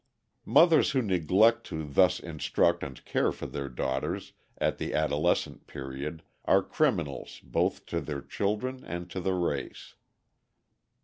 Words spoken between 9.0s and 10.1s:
to the race.